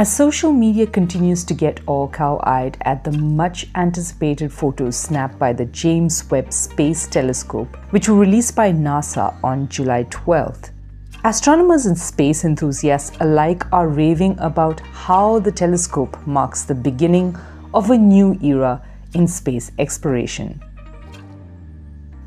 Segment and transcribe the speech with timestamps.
[0.00, 5.38] As social media continues to get all cow eyed at the much anticipated photos snapped
[5.38, 10.70] by the James Webb Space Telescope, which were released by NASA on July 12th,
[11.24, 17.36] astronomers and space enthusiasts alike are raving about how the telescope marks the beginning
[17.74, 18.80] of a new era
[19.12, 20.62] in space exploration.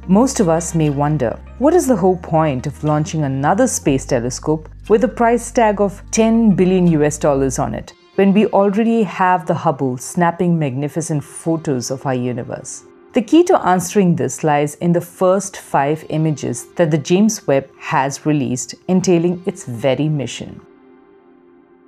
[0.08, 4.70] Most of us may wonder what is the whole point of launching another space telescope
[4.90, 9.46] with a price tag of 10 billion US dollars on it when we already have
[9.46, 12.84] the Hubble snapping magnificent photos of our universe?
[13.14, 17.70] The key to answering this lies in the first five images that the James Webb
[17.80, 20.60] has released, entailing its very mission.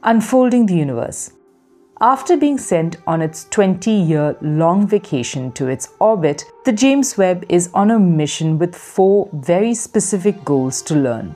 [0.04, 1.32] Unfolding the Universe
[2.02, 7.46] after being sent on its 20 year long vacation to its orbit, the James Webb
[7.48, 11.34] is on a mission with four very specific goals to learn.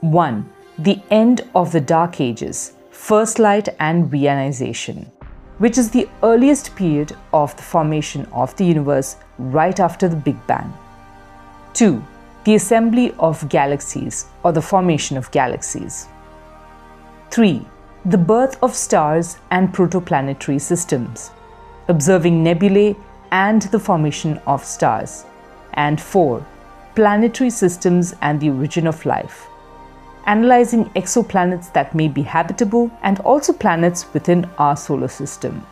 [0.00, 0.52] 1.
[0.78, 5.10] The end of the Dark Ages, first light and reionization,
[5.58, 10.36] which is the earliest period of the formation of the universe right after the Big
[10.46, 10.72] Bang.
[11.74, 12.02] 2.
[12.44, 16.08] The assembly of galaxies or the formation of galaxies.
[17.30, 17.66] 3
[18.04, 21.30] the birth of stars and protoplanetary systems,
[21.88, 22.96] observing nebulae
[23.32, 25.24] and the formation of stars.
[25.74, 26.46] And 4.
[26.94, 29.47] Planetary systems and the origin of life,
[30.28, 35.66] analyzing exoplanets that may be habitable and also planets within our solar system.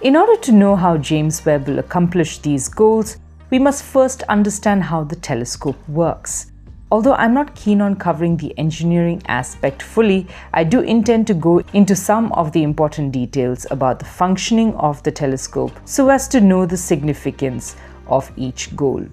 [0.00, 3.16] In order to know how James Webb will accomplish these goals,
[3.50, 6.52] we must first understand how the telescope works.
[6.92, 11.58] Although I'm not keen on covering the engineering aspect fully, I do intend to go
[11.72, 16.40] into some of the important details about the functioning of the telescope so as to
[16.40, 17.74] know the significance
[18.06, 19.04] of each goal.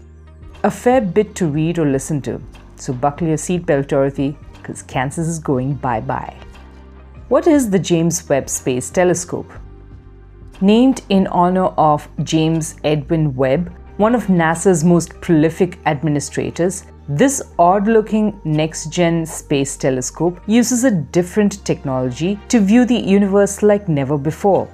[0.63, 2.39] A fair bit to read or listen to,
[2.75, 6.35] so buckle your seatbelt, Dorothy, because Kansas is going bye bye.
[7.29, 9.51] What is the James Webb Space Telescope?
[10.61, 17.87] Named in honor of James Edwin Webb, one of NASA's most prolific administrators, this odd
[17.87, 24.17] looking next gen space telescope uses a different technology to view the universe like never
[24.17, 24.65] before.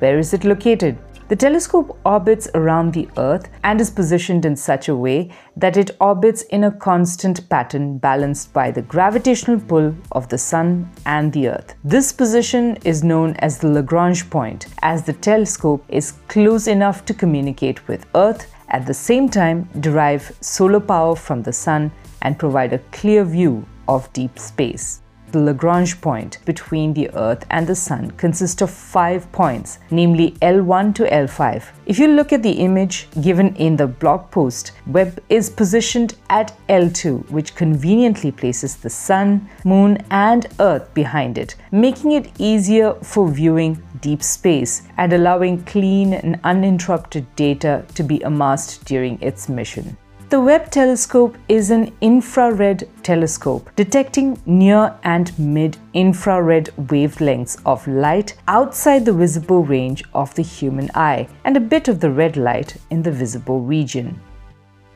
[0.00, 0.98] Where is it located?
[1.32, 5.96] The telescope orbits around the Earth and is positioned in such a way that it
[5.98, 11.48] orbits in a constant pattern balanced by the gravitational pull of the Sun and the
[11.48, 11.74] Earth.
[11.84, 17.14] This position is known as the Lagrange point, as the telescope is close enough to
[17.14, 22.74] communicate with Earth at the same time derive solar power from the sun and provide
[22.74, 25.01] a clear view of deep space.
[25.32, 30.94] The Lagrange point between the Earth and the Sun consists of five points, namely L1
[30.96, 31.64] to L5.
[31.86, 36.52] If you look at the image given in the blog post, Webb is positioned at
[36.68, 43.26] L2, which conveniently places the Sun, Moon, and Earth behind it, making it easier for
[43.26, 49.96] viewing deep space and allowing clean and uninterrupted data to be amassed during its mission.
[50.32, 58.34] The Webb telescope is an infrared telescope detecting near and mid infrared wavelengths of light
[58.48, 62.78] outside the visible range of the human eye and a bit of the red light
[62.88, 64.18] in the visible region.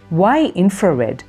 [0.08, 1.22] Why infrared?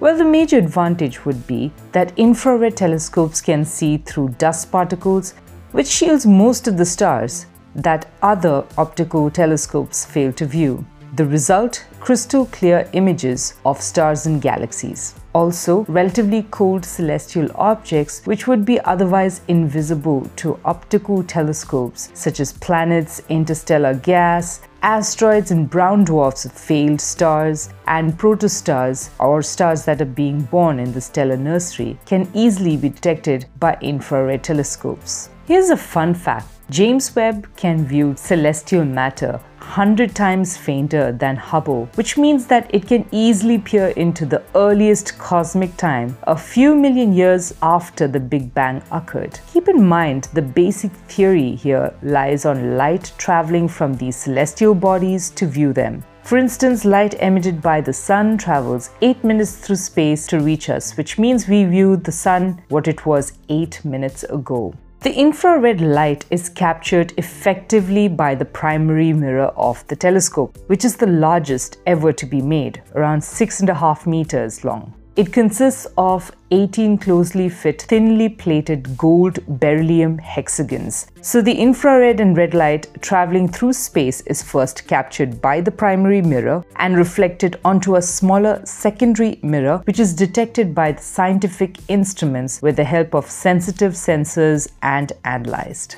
[0.00, 5.34] Well, the major advantage would be that infrared telescopes can see through dust particles,
[5.72, 7.44] which shields most of the stars
[7.74, 10.86] that other optical telescopes fail to view.
[11.16, 15.14] The result crystal clear images of stars and galaxies.
[15.32, 22.52] Also, relatively cold celestial objects which would be otherwise invisible to optical telescopes, such as
[22.54, 30.02] planets, interstellar gas, asteroids and brown dwarfs of failed stars, and protostars or stars that
[30.02, 35.30] are being born in the stellar nursery, can easily be detected by infrared telescopes.
[35.46, 41.84] Here's a fun fact James Webb can view celestial matter 100 times fainter than Hubble,
[41.96, 47.12] which means that it can easily peer into the earliest cosmic time, a few million
[47.12, 49.38] years after the Big Bang occurred.
[49.52, 55.28] Keep in mind the basic theory here lies on light traveling from these celestial bodies
[55.28, 56.02] to view them.
[56.22, 60.96] For instance, light emitted by the sun travels 8 minutes through space to reach us,
[60.96, 64.72] which means we view the sun what it was 8 minutes ago.
[65.04, 70.96] The infrared light is captured effectively by the primary mirror of the telescope, which is
[70.96, 74.94] the largest ever to be made, around 6.5 meters long.
[75.16, 81.06] It consists of 18 closely fit, thinly plated gold beryllium hexagons.
[81.20, 86.20] So the infrared and red light traveling through space is first captured by the primary
[86.20, 92.60] mirror and reflected onto a smaller secondary mirror, which is detected by the scientific instruments
[92.60, 95.96] with the help of sensitive sensors and analyzed.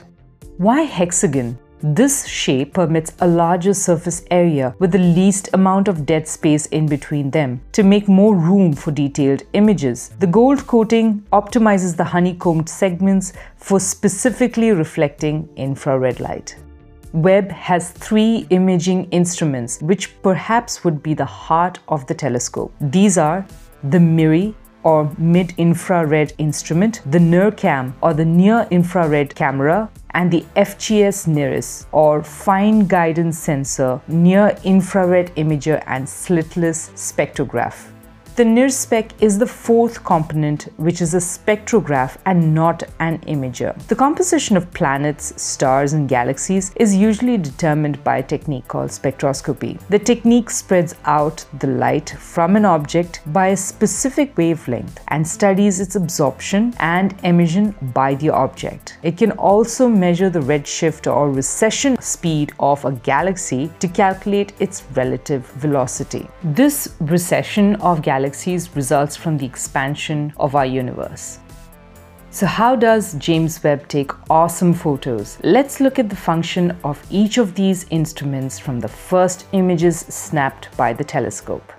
[0.58, 1.58] Why hexagon?
[1.82, 6.86] This shape permits a larger surface area with the least amount of dead space in
[6.86, 10.10] between them to make more room for detailed images.
[10.18, 16.56] The gold coating optimizes the honeycombed segments for specifically reflecting infrared light.
[17.12, 22.72] Webb has three imaging instruments, which perhaps would be the heart of the telescope.
[22.80, 23.46] These are
[23.84, 30.44] the MIRI or mid infrared instrument, the NIRCam or the near infrared camera, and the
[30.56, 37.95] FGS NIRISS or fine guidance sensor, near infrared imager, and slitless spectrograph.
[38.36, 43.74] The NIRSpec is the fourth component, which is a spectrograph and not an imager.
[43.86, 49.80] The composition of planets, stars, and galaxies is usually determined by a technique called spectroscopy.
[49.88, 55.80] The technique spreads out the light from an object by a specific wavelength and studies
[55.80, 58.98] its absorption and emission by the object.
[59.02, 64.84] It can also measure the redshift or recession speed of a galaxy to calculate its
[64.92, 66.28] relative velocity.
[66.44, 71.38] This recession of galaxies galaxies results from the expansion of our universe.
[72.30, 75.38] So how does James Webb take awesome photos?
[75.44, 80.76] Let's look at the function of each of these instruments from the first images snapped
[80.76, 81.72] by the telescope.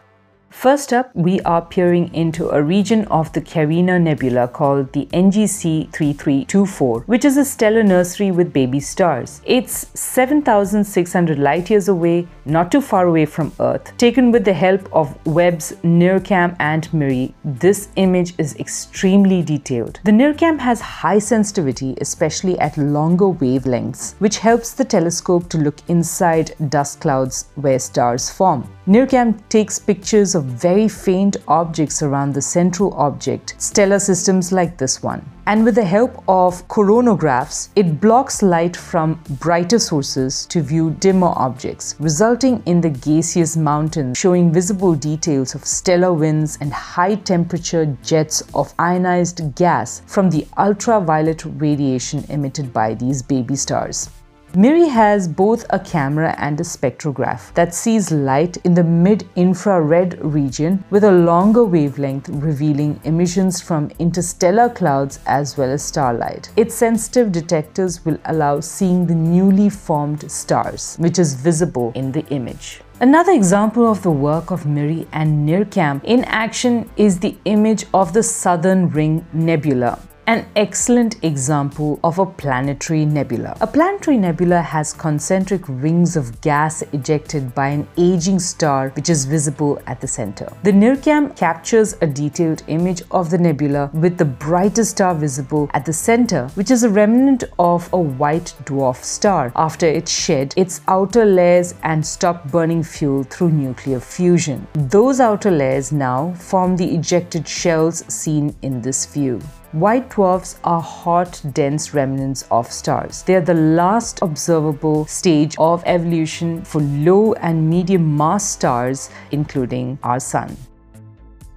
[0.58, 5.94] First up, we are peering into a region of the Carina Nebula called the NGC
[5.94, 9.40] 3324, which is a stellar nursery with baby stars.
[9.46, 13.96] It's 7,600 light years away, not too far away from Earth.
[13.98, 20.00] Taken with the help of Webb's NIRCam and MIRI, this image is extremely detailed.
[20.06, 25.78] The NIRCam has high sensitivity, especially at longer wavelengths, which helps the telescope to look
[25.88, 28.68] inside dust clouds where stars form.
[28.88, 35.04] NIRCam takes pictures of very faint objects around the central object, stellar systems like this
[35.04, 35.24] one.
[35.46, 41.32] And with the help of coronagraphs, it blocks light from brighter sources to view dimmer
[41.36, 47.86] objects, resulting in the gaseous mountain showing visible details of stellar winds and high temperature
[48.04, 54.10] jets of ionized gas from the ultraviolet radiation emitted by these baby stars.
[54.56, 60.84] MIRI has both a camera and a spectrograph that sees light in the mid-infrared region
[60.90, 66.50] with a longer wavelength revealing emissions from interstellar clouds as well as starlight.
[66.56, 72.26] Its sensitive detectors will allow seeing the newly formed stars, which is visible in the
[72.28, 72.82] image.
[73.02, 78.14] Another example of the work of MIRI and NIRCam in action is the image of
[78.14, 83.56] the Southern Ring Nebula an excellent example of a planetary nebula.
[83.62, 89.24] A planetary nebula has concentric rings of gas ejected by an aging star which is
[89.24, 90.52] visible at the center.
[90.64, 95.86] The NIRCam captures a detailed image of the nebula with the brightest star visible at
[95.86, 100.82] the center, which is a remnant of a white dwarf star after it shed its
[100.90, 104.68] outer layers and stopped burning fuel through nuclear fusion.
[104.74, 109.40] Those outer layers now form the ejected shells seen in this view.
[109.74, 113.24] White dwarfs are hot, dense remnants of stars.
[113.24, 120.00] They are the last observable stage of evolution for low and medium mass stars, including
[120.04, 120.56] our Sun.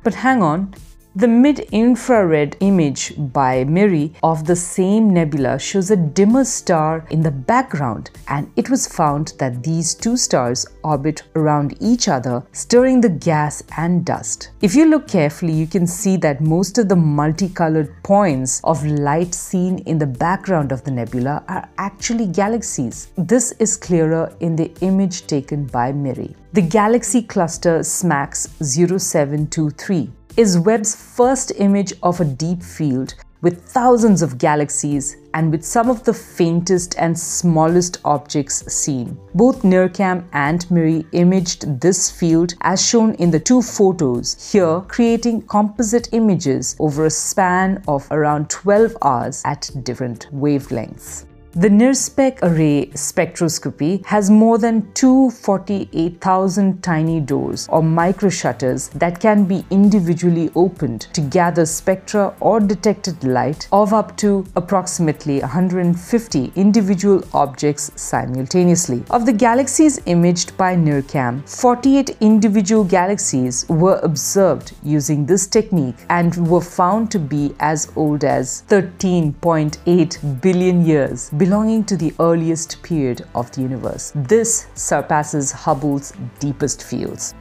[0.02, 0.74] But hang on,
[1.16, 7.32] the mid-infrared image by MIRI of the same nebula shows a dimmer star in the
[7.32, 13.08] background and it was found that these two stars orbit around each other, stirring the
[13.08, 14.50] gas and dust.
[14.60, 19.34] If you look carefully, you can see that most of the multicolored points of light
[19.34, 23.08] seen in the background of the nebula are actually galaxies.
[23.16, 26.36] This is clearer in the image taken by MIRI.
[26.52, 34.22] The galaxy cluster SMACS 0723 is Webb's first image of a deep field with thousands
[34.22, 39.18] of galaxies and with some of the faintest and smallest objects seen.
[39.34, 45.42] Both NIRCam and MIRI imaged this field as shown in the two photos here, creating
[45.42, 51.26] composite images over a span of around 12 hours at different wavelengths.
[51.52, 59.64] The NIRSPEC array spectroscopy has more than 248,000 tiny doors or microshutters that can be
[59.68, 67.90] individually opened to gather spectra or detected light of up to approximately 150 individual objects
[67.96, 69.02] simultaneously.
[69.10, 76.46] Of the galaxies imaged by NIRCam, 48 individual galaxies were observed using this technique and
[76.46, 83.26] were found to be as old as 13.8 billion years belonging to the earliest period
[83.34, 84.12] of the universe.
[84.14, 87.34] This surpasses Hubble's deepest fields.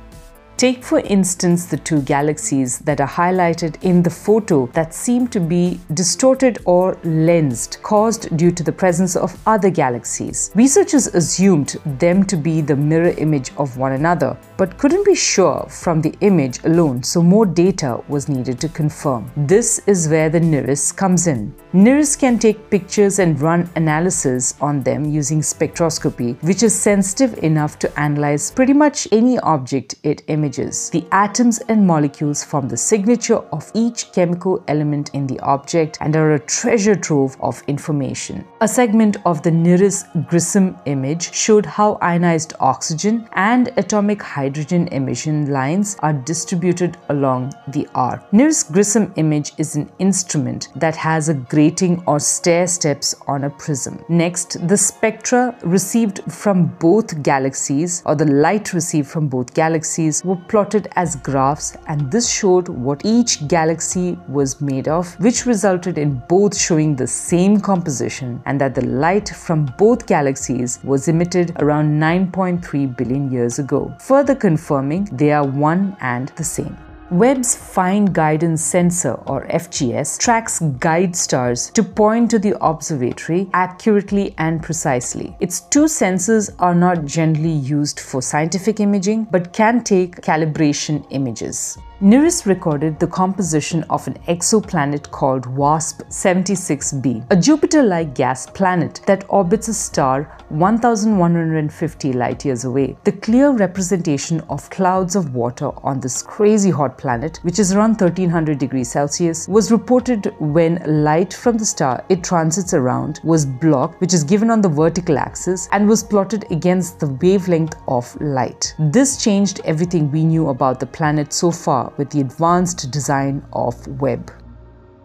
[0.59, 5.39] Take for instance the two galaxies that are highlighted in the photo that seem to
[5.39, 10.51] be distorted or lensed, caused due to the presence of other galaxies.
[10.55, 15.65] Researchers assumed them to be the mirror image of one another, but couldn't be sure
[15.69, 19.31] from the image alone, so more data was needed to confirm.
[19.37, 21.55] This is where the NIRISS comes in.
[21.71, 27.79] NIRISS can take pictures and run analysis on them using spectroscopy, which is sensitive enough
[27.79, 30.89] to analyze pretty much any object it images images.
[30.89, 36.15] The atoms and molecules form the signature of each chemical element in the object and
[36.15, 38.45] are a treasure trove of information.
[38.61, 45.51] A segment of the NIRISS grism image showed how ionized oxygen and atomic hydrogen emission
[45.51, 48.21] lines are distributed along the arc.
[48.31, 53.49] NIRISS grism image is an instrument that has a grating or stair steps on a
[53.49, 54.03] prism.
[54.09, 60.38] Next, the spectra received from both galaxies or the light received from both galaxies were
[60.47, 66.21] plotted as graphs and this showed what each galaxy was made of which resulted in
[66.27, 71.99] both showing the same composition and that the light from both galaxies was emitted around
[71.99, 76.77] 9.3 billion years ago, further confirming they are one and the same.
[77.11, 84.35] Webb's Fine Guidance Sensor or FGS tracks guide stars to point to the observatory accurately
[84.37, 85.35] and precisely.
[85.39, 91.79] Its two sensors are not generally used for scientific imaging but can take calibration images.
[92.01, 99.01] NIRISS recorded the composition of an exoplanet called WASP 76b, a Jupiter like gas planet
[99.05, 102.95] that orbits a star 1150 light years away.
[103.03, 107.99] The clear representation of clouds of water on this crazy hot planet, which is around
[107.99, 113.99] 1300 degrees Celsius, was reported when light from the star it transits around was blocked,
[113.99, 118.73] which is given on the vertical axis, and was plotted against the wavelength of light.
[118.79, 123.75] This changed everything we knew about the planet so far with the advanced design of
[123.99, 124.31] Webb.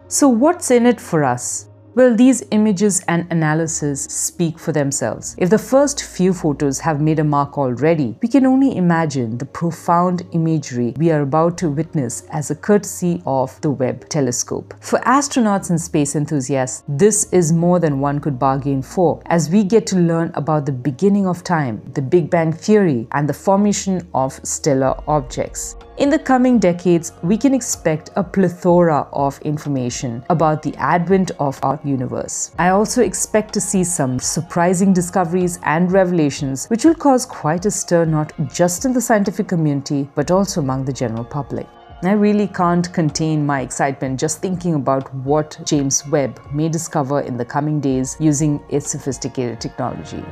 [0.07, 1.69] So what's in it for us?
[1.95, 5.33] Well, these images and analysis speak for themselves.
[5.37, 9.45] If the first few photos have made a mark already, we can only imagine the
[9.45, 14.73] profound imagery we are about to witness as a courtesy of the Webb telescope.
[14.81, 19.63] For astronauts and space enthusiasts, this is more than one could bargain for, as we
[19.63, 24.05] get to learn about the beginning of time, the Big Bang Theory, and the formation
[24.13, 25.77] of stellar objects.
[25.97, 31.57] In the coming decades, we can expect a plethora of information about the advent of
[31.63, 32.51] our universe.
[32.59, 37.71] I also expect to see some surprising discoveries and revelations which will cause quite a
[37.71, 41.65] stir not just in the scientific community but also among the general public.
[42.03, 47.37] I really can't contain my excitement just thinking about what James Webb may discover in
[47.37, 50.25] the coming days using its sophisticated technology.